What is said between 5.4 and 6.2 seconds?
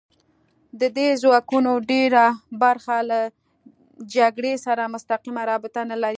رابطه نه لري